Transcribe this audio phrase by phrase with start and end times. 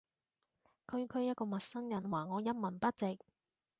[0.89, 3.19] 區區一個陌生人話我一文不值